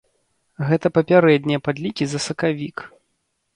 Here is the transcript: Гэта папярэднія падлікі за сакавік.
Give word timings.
Гэта 0.69 0.91
папярэднія 0.97 1.63
падлікі 1.69 2.03
за 2.13 2.19
сакавік. 2.27 2.77